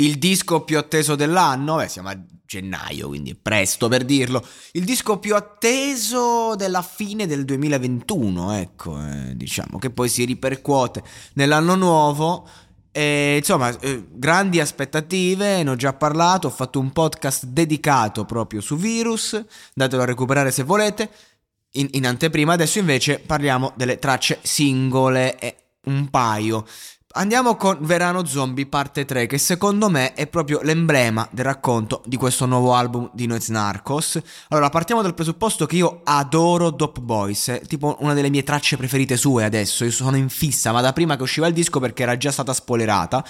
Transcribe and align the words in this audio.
Il 0.00 0.18
disco 0.18 0.62
più 0.62 0.78
atteso 0.78 1.16
dell'anno, 1.16 1.76
beh, 1.76 1.88
siamo 1.88 2.08
a 2.08 2.16
gennaio, 2.46 3.08
quindi 3.08 3.32
è 3.32 3.34
presto 3.34 3.88
per 3.88 4.04
dirlo. 4.04 4.46
Il 4.72 4.84
disco 4.84 5.18
più 5.18 5.34
atteso 5.34 6.54
della 6.54 6.82
fine 6.82 7.26
del 7.26 7.44
2021, 7.44 8.52
ecco, 8.52 8.96
eh, 8.96 9.36
diciamo, 9.36 9.78
che 9.78 9.90
poi 9.90 10.08
si 10.08 10.24
ripercuote 10.24 11.02
nell'anno 11.34 11.74
nuovo. 11.74 12.48
E, 12.92 13.38
insomma, 13.38 13.76
eh, 13.80 14.06
grandi 14.12 14.60
aspettative, 14.60 15.64
ne 15.64 15.70
ho 15.70 15.76
già 15.76 15.92
parlato, 15.92 16.46
ho 16.46 16.50
fatto 16.50 16.78
un 16.78 16.92
podcast 16.92 17.46
dedicato 17.46 18.24
proprio 18.24 18.60
su 18.60 18.76
Virus, 18.76 19.32
andatelo 19.74 20.02
a 20.02 20.06
recuperare 20.06 20.52
se 20.52 20.62
volete. 20.62 21.10
In, 21.72 21.88
in 21.90 22.06
anteprima, 22.06 22.52
adesso 22.52 22.78
invece 22.78 23.18
parliamo 23.18 23.72
delle 23.74 23.98
tracce 23.98 24.38
singole, 24.42 25.40
e 25.40 25.56
un 25.86 26.08
paio. 26.08 26.64
Andiamo 27.14 27.56
con 27.56 27.78
Verano 27.80 28.26
Zombie 28.26 28.66
parte 28.66 29.06
3 29.06 29.24
che 29.24 29.38
secondo 29.38 29.88
me 29.88 30.12
è 30.12 30.26
proprio 30.26 30.60
l'emblema 30.62 31.26
del 31.32 31.46
racconto 31.46 32.02
di 32.04 32.16
questo 32.18 32.44
nuovo 32.44 32.74
album 32.74 33.08
di 33.14 33.24
Noiz 33.24 33.48
Narcos. 33.48 34.20
Allora 34.48 34.68
partiamo 34.68 35.00
dal 35.00 35.14
presupposto 35.14 35.64
che 35.64 35.76
io 35.76 36.02
adoro 36.04 36.68
Dope 36.68 37.00
Boys, 37.00 37.48
è 37.48 37.60
tipo 37.62 37.96
una 38.00 38.12
delle 38.12 38.28
mie 38.28 38.42
tracce 38.42 38.76
preferite 38.76 39.16
sue 39.16 39.44
adesso, 39.44 39.84
io 39.84 39.90
sono 39.90 40.18
in 40.18 40.28
fissa 40.28 40.70
ma 40.70 40.82
da 40.82 40.92
prima 40.92 41.16
che 41.16 41.22
usciva 41.22 41.46
il 41.46 41.54
disco 41.54 41.80
perché 41.80 42.02
era 42.02 42.18
già 42.18 42.30
stata 42.30 42.52
spoilerata. 42.52 43.24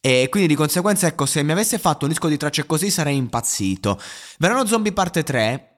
E 0.00 0.28
quindi 0.30 0.48
di 0.48 0.54
conseguenza, 0.54 1.06
ecco, 1.06 1.26
se 1.26 1.42
mi 1.42 1.52
avesse 1.52 1.78
fatto 1.78 2.06
un 2.06 2.10
disco 2.12 2.26
di 2.26 2.38
tracce 2.38 2.64
così 2.64 2.90
sarei 2.90 3.16
impazzito. 3.16 4.00
Verano 4.38 4.64
Zombie 4.64 4.92
parte 4.92 5.22
3 5.22 5.69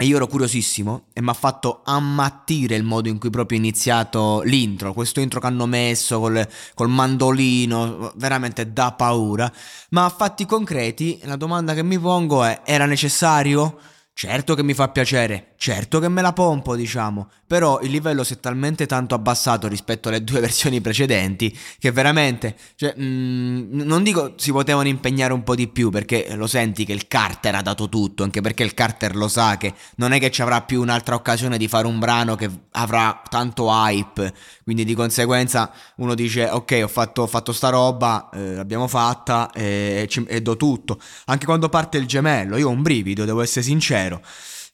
e 0.00 0.04
io 0.04 0.14
ero 0.14 0.28
curiosissimo 0.28 1.06
e 1.12 1.20
mi 1.20 1.30
ha 1.30 1.34
fatto 1.34 1.80
ammattire 1.84 2.76
il 2.76 2.84
modo 2.84 3.08
in 3.08 3.18
cui 3.18 3.30
proprio 3.30 3.58
è 3.58 3.60
iniziato 3.60 4.42
l'intro, 4.42 4.92
questo 4.92 5.18
intro 5.18 5.40
che 5.40 5.46
hanno 5.48 5.66
messo 5.66 6.20
col, 6.20 6.46
col 6.74 6.88
mandolino, 6.88 8.12
veramente 8.14 8.72
da 8.72 8.92
paura. 8.92 9.52
Ma 9.90 10.04
a 10.04 10.08
fatti 10.08 10.46
concreti, 10.46 11.18
la 11.24 11.34
domanda 11.34 11.74
che 11.74 11.82
mi 11.82 11.98
pongo 11.98 12.44
è, 12.44 12.60
era 12.64 12.86
necessario? 12.86 13.76
Certo 14.20 14.56
che 14.56 14.64
mi 14.64 14.74
fa 14.74 14.88
piacere, 14.88 15.52
certo 15.58 16.00
che 16.00 16.08
me 16.08 16.22
la 16.22 16.32
pompo, 16.32 16.74
diciamo, 16.74 17.30
però 17.46 17.78
il 17.82 17.90
livello 17.92 18.24
si 18.24 18.34
è 18.34 18.40
talmente 18.40 18.84
tanto 18.84 19.14
abbassato 19.14 19.68
rispetto 19.68 20.08
alle 20.08 20.24
due 20.24 20.40
versioni 20.42 20.80
precedenti 20.80 21.56
che 21.78 21.92
veramente, 21.92 22.56
cioè, 22.74 22.96
mm, 22.98 23.80
non 23.80 24.02
dico 24.02 24.32
si 24.34 24.50
potevano 24.50 24.88
impegnare 24.88 25.32
un 25.32 25.44
po' 25.44 25.54
di 25.54 25.68
più 25.68 25.90
perché 25.90 26.34
lo 26.34 26.48
senti 26.48 26.84
che 26.84 26.92
il 26.92 27.06
Carter 27.06 27.54
ha 27.54 27.62
dato 27.62 27.88
tutto, 27.88 28.24
anche 28.24 28.40
perché 28.40 28.64
il 28.64 28.74
Carter 28.74 29.14
lo 29.14 29.28
sa 29.28 29.56
che 29.56 29.72
non 29.98 30.10
è 30.10 30.18
che 30.18 30.32
ci 30.32 30.42
avrà 30.42 30.62
più 30.62 30.80
un'altra 30.80 31.14
occasione 31.14 31.56
di 31.56 31.68
fare 31.68 31.86
un 31.86 32.00
brano 32.00 32.34
che 32.34 32.50
avrà 32.72 33.22
tanto 33.30 33.68
hype, 33.70 34.34
quindi 34.64 34.84
di 34.84 34.94
conseguenza 34.94 35.70
uno 35.98 36.16
dice 36.16 36.48
ok 36.50 36.80
ho 36.82 36.88
fatto, 36.88 37.22
ho 37.22 37.28
fatto 37.28 37.52
sta 37.52 37.68
roba, 37.68 38.30
eh, 38.34 38.54
l'abbiamo 38.56 38.88
fatta 38.88 39.52
e, 39.52 40.08
e, 40.12 40.24
e 40.26 40.42
do 40.42 40.56
tutto, 40.56 40.98
anche 41.26 41.46
quando 41.46 41.68
parte 41.68 41.98
il 41.98 42.06
gemello, 42.06 42.56
io 42.56 42.66
ho 42.66 42.72
un 42.72 42.82
brivido, 42.82 43.24
devo 43.24 43.42
essere 43.42 43.64
sincero 43.64 44.06
vero. 44.08 44.22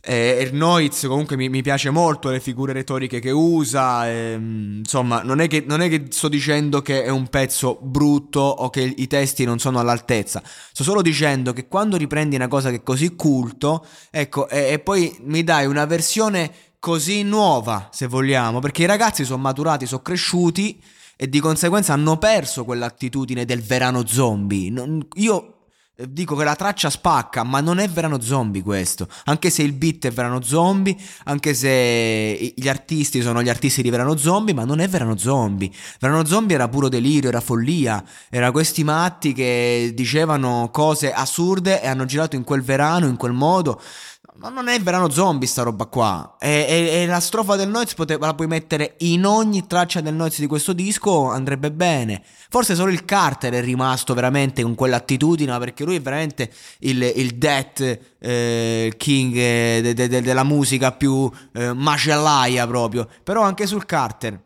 Eh, 0.06 0.50
Noiz 0.52 1.06
comunque 1.06 1.34
mi, 1.34 1.48
mi, 1.48 1.62
piace 1.62 1.88
molto 1.88 2.28
le 2.28 2.38
figure 2.38 2.74
retoriche 2.74 3.20
che 3.20 3.30
usa, 3.30 4.06
e, 4.06 4.34
insomma 4.34 5.22
non 5.22 5.40
è, 5.40 5.48
che, 5.48 5.64
non 5.66 5.80
è, 5.80 5.88
che, 5.88 6.08
sto 6.10 6.28
dicendo 6.28 6.82
che 6.82 7.04
è 7.04 7.08
un 7.08 7.28
pezzo 7.28 7.78
brutto 7.80 8.40
o 8.40 8.68
che 8.68 8.82
i 8.82 9.06
testi 9.06 9.46
non 9.46 9.58
sono 9.58 9.78
all'altezza, 9.78 10.42
sto 10.44 10.82
solo 10.82 11.00
dicendo 11.00 11.54
che 11.54 11.68
quando 11.68 11.96
riprendi 11.96 12.36
una 12.36 12.48
cosa 12.48 12.68
che 12.68 12.76
è 12.76 12.82
così 12.82 13.14
culto, 13.16 13.86
ecco, 14.10 14.46
e, 14.50 14.72
e 14.72 14.78
poi 14.78 15.16
mi 15.22 15.42
dai 15.42 15.64
una 15.64 15.86
versione 15.86 16.52
così 16.78 17.22
nuova, 17.22 17.88
se 17.90 18.06
vogliamo, 18.06 18.58
perché 18.58 18.82
i 18.82 18.86
ragazzi 18.86 19.24
sono 19.24 19.40
maturati, 19.40 19.86
sono 19.86 20.02
cresciuti 20.02 20.82
e 21.16 21.30
di 21.30 21.40
conseguenza 21.40 21.94
hanno 21.94 22.18
perso 22.18 22.66
quell'attitudine 22.66 23.46
del 23.46 23.62
verano 23.62 24.06
zombie. 24.06 24.68
Non, 24.68 25.06
io 25.14 25.53
dico 25.96 26.34
che 26.34 26.44
la 26.44 26.56
traccia 26.56 26.90
spacca, 26.90 27.44
ma 27.44 27.60
non 27.60 27.78
è 27.78 27.88
verano 27.88 28.20
zombie 28.20 28.62
questo. 28.62 29.06
Anche 29.24 29.50
se 29.50 29.62
il 29.62 29.72
beat 29.72 30.06
è 30.06 30.10
verano 30.10 30.42
zombie, 30.42 30.96
anche 31.24 31.54
se 31.54 32.52
gli 32.54 32.68
artisti 32.68 33.22
sono 33.22 33.42
gli 33.42 33.48
artisti 33.48 33.82
di 33.82 33.90
verano 33.90 34.16
zombie, 34.16 34.54
ma 34.54 34.64
non 34.64 34.80
è 34.80 34.88
verano 34.88 35.16
zombie. 35.16 35.70
Verano 36.00 36.24
zombie 36.24 36.56
era 36.56 36.68
puro 36.68 36.88
delirio, 36.88 37.28
era 37.28 37.40
follia. 37.40 38.02
Era 38.28 38.50
questi 38.50 38.82
matti 38.82 39.32
che 39.32 39.92
dicevano 39.94 40.70
cose 40.72 41.12
assurde 41.12 41.80
e 41.80 41.86
hanno 41.86 42.04
girato 42.04 42.34
in 42.36 42.44
quel 42.44 42.62
verano, 42.62 43.06
in 43.06 43.16
quel 43.16 43.32
modo. 43.32 43.80
Ma 44.36 44.48
non 44.48 44.66
è 44.66 44.80
verano 44.80 45.10
zombie 45.10 45.46
sta 45.46 45.62
roba 45.62 45.86
qua. 45.86 46.36
E, 46.40 46.66
e, 46.68 47.02
e 47.02 47.06
la 47.06 47.20
strofa 47.20 47.54
del 47.54 47.68
Noiz 47.68 47.94
la 47.96 48.34
puoi 48.34 48.48
mettere 48.48 48.96
in 48.98 49.24
ogni 49.24 49.64
traccia 49.66 50.00
del 50.00 50.14
Noiz 50.14 50.40
di 50.40 50.46
questo 50.46 50.72
disco, 50.72 51.30
andrebbe 51.30 51.70
bene. 51.70 52.20
Forse 52.50 52.74
solo 52.74 52.90
il 52.90 53.04
Carter 53.04 53.52
è 53.52 53.60
rimasto 53.60 54.12
veramente 54.12 54.62
con 54.62 54.74
quell'attitudine, 54.74 55.56
perché 55.58 55.84
lui 55.84 55.96
è 55.96 56.00
veramente 56.00 56.50
il, 56.80 57.00
il 57.14 57.36
death 57.36 57.98
eh, 58.18 58.92
king 58.96 59.36
eh, 59.36 59.80
de, 59.80 59.94
de, 59.94 60.08
de, 60.08 60.20
della 60.20 60.44
musica 60.44 60.90
più 60.90 61.30
eh, 61.52 61.72
macellaia 61.72 62.66
proprio. 62.66 63.08
Però 63.22 63.42
anche 63.42 63.66
sul 63.66 63.86
Carter 63.86 64.40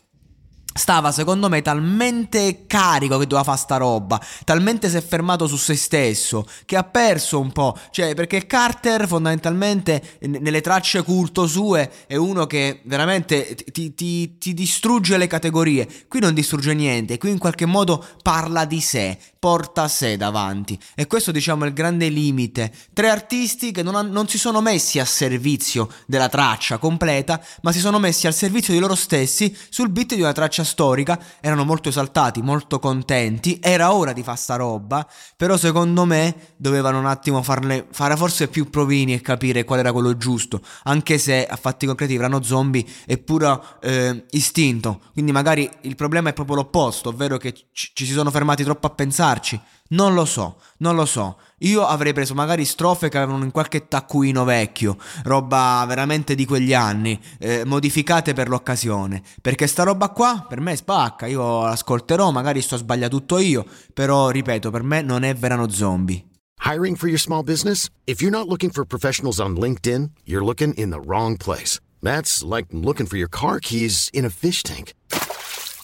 stava 0.73 1.11
secondo 1.11 1.49
me 1.49 1.61
talmente 1.61 2.67
carico 2.67 3.19
che 3.19 3.27
doveva 3.27 3.43
fare 3.43 3.59
sta 3.59 3.77
roba, 3.77 4.21
talmente 4.45 4.89
si 4.89 4.97
è 4.97 5.03
fermato 5.03 5.47
su 5.47 5.57
se 5.57 5.75
stesso 5.75 6.47
che 6.65 6.77
ha 6.77 6.85
perso 6.85 7.41
un 7.41 7.53
po', 7.53 7.77
cioè 7.91 8.15
perché 8.15 8.47
Carter 8.47 9.07
fondamentalmente 9.07 10.19
nelle 10.21 10.61
tracce 10.61 11.03
culto 11.03 11.47
sue 11.47 11.91
è 12.07 12.17
uno 12.17 12.47
che 12.47 12.81
veramente 12.85 13.57
ti, 13.73 13.95
ti, 13.95 14.39
ti 14.39 14.55
distrugge 14.55 15.17
le 15.17 15.27
categorie, 15.27 15.89
qui 16.07 16.21
non 16.21 16.35
distrugge 16.35 16.75
niente, 16.75 17.19
qui 17.19 17.31
in 17.31 17.39
qualche 17.39 17.67
modo 17.67 18.05
parla 18.23 18.65
di 18.65 18.81
sé, 18.81 19.19
porta 19.39 19.89
sé 19.89 20.17
davanti. 20.17 20.79
E 20.95 21.07
questo 21.07 21.33
diciamo 21.33 21.65
è 21.65 21.69
il 21.69 21.73
grande 21.73 22.09
limite, 22.09 22.73
tre 22.93 23.09
artisti 23.09 23.73
che 23.73 23.83
non, 23.83 23.95
ha, 23.97 24.03
non 24.03 24.29
si 24.29 24.39
sono 24.39 24.61
messi 24.61 24.99
a 24.99 25.05
servizio 25.05 25.89
della 26.07 26.29
traccia 26.29 26.79
completa 26.79 27.43
ma 27.63 27.73
si 27.73 27.81
sono 27.81 27.99
messi 27.99 28.27
al 28.27 28.35
servizio 28.35 28.73
di 28.73 28.79
loro 28.79 28.95
stessi 28.95 29.55
sul 29.69 29.91
beat 29.91 30.15
di 30.15 30.21
una 30.21 30.33
traccia 30.33 30.65
storica, 30.69 31.19
erano 31.41 31.65
molto 31.65 31.89
esaltati, 31.89 32.43
molto 32.43 32.79
contenti, 32.79 33.59
era 33.61 33.93
ora 33.93 34.13
di 34.13 34.23
fare 34.23 34.37
sta 34.37 34.57
roba, 34.57 35.07
però 35.37 35.57
secondo 35.57 36.05
me 36.05 36.55
dovevano 36.57 36.99
un 36.99 37.07
attimo 37.07 37.43
farne, 37.43 37.87
fare 37.91 38.17
forse 38.17 38.49
più 38.49 38.71
provini 38.71 39.15
e 39.15 39.21
capire 39.21 39.65
qual 39.65 39.81
era 39.81 39.93
quello 39.93 40.17
giusto, 40.17 40.61
anche 40.85 41.19
se 41.19 41.47
a 41.47 41.57
fatti 41.57 41.87
concreti 41.87 42.17
Vrano 42.17 42.43
Zombie 42.43 42.85
è 43.07 43.19
puro 43.19 43.65
eh, 43.81 44.27
istinto, 44.31 45.01
quindi 45.13 45.33
magari 45.33 45.69
il 45.83 45.97
problema 45.97 46.29
è 46.29 46.33
proprio 46.33 46.57
l'opposto, 46.57 47.09
ovvero 47.09 47.37
che 47.39 47.53
ci, 47.73 47.91
ci 47.93 48.05
si 48.05 48.13
sono 48.13 48.31
fermati 48.31 48.63
troppo 48.63 48.87
a 48.87 48.91
pensarci. 48.91 49.61
Non 49.89 50.15
lo 50.15 50.25
so, 50.25 50.61
non 50.79 50.95
lo 50.95 51.07
so. 51.07 51.39
Io 51.61 51.87
avrei 51.87 52.13
preso 52.13 52.35
magari 52.35 52.65
strofe 52.65 53.09
che 53.09 53.17
avevano 53.17 53.45
in 53.45 53.51
qualche 53.51 53.89
taccuino 53.89 54.45
vecchio, 54.45 54.97
roba 55.25 55.85
veramente 55.89 56.35
di 56.35 56.45
quegli 56.45 56.75
anni, 56.75 57.19
eh, 57.39 57.65
modificate 57.65 58.33
per 58.33 58.49
l'occasione. 58.49 59.23
Perché 59.41 59.67
sta 59.67 59.85
roba 59.85 60.11
qua 60.11 60.45
per 60.49 60.61
me 60.61 60.77
spacca, 60.77 61.27
io 61.27 61.63
l'ascolterò, 61.63 62.31
magari 62.31 62.61
sto 62.61 62.77
sbagliato 62.77 63.17
tutto 63.17 63.39
io, 63.39 63.65
però 63.95 64.29
ripeto, 64.29 64.71
per 64.71 64.83
me 64.83 65.03
non 65.03 65.23
è 65.23 65.35
verano 65.35 65.69
zombie. 65.71 66.25
Hiring 66.65 66.97
for 66.97 67.09
your 67.09 67.21
small 67.21 67.43
business? 67.43 67.89
If 68.05 68.21
you're 68.21 68.37
not 68.37 68.47
looking 68.47 68.71
for 68.71 68.85
professionals 68.85 69.39
on 69.39 69.57
LinkedIn, 69.57 70.11
you're 70.25 70.45
looking 70.45 70.75
in 70.75 70.91
the 70.91 71.01
wrong 71.01 71.37
place. 71.37 71.81
That's 72.03 72.43
like 72.45 72.67
looking 72.73 73.07
for 73.07 73.17
your 73.17 73.29
car 73.29 73.59
keys 73.59 74.11
in 74.13 74.25
a 74.25 74.31
fish 74.31 74.63
tank. 74.63 74.93